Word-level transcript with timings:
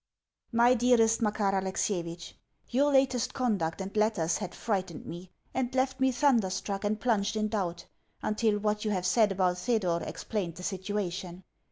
MY 0.51 0.73
DEAREST 0.73 1.21
MAKAR 1.21 1.53
ALEXIEVITCH, 1.57 2.33
Your 2.69 2.91
latest 2.91 3.35
conduct 3.35 3.81
and 3.81 3.95
letters 3.95 4.39
had 4.39 4.55
frightened 4.55 5.05
me, 5.05 5.29
and 5.53 5.75
left 5.75 5.99
me 5.99 6.11
thunderstruck 6.11 6.83
and 6.83 6.99
plunged 6.99 7.35
in 7.35 7.49
doubt, 7.49 7.85
until 8.23 8.57
what 8.57 8.83
you 8.83 8.89
have 8.89 9.05
said 9.05 9.31
about 9.31 9.59
Thedor 9.59 10.01
explained 10.01 10.55
the 10.55 10.63
situation. 10.63 11.43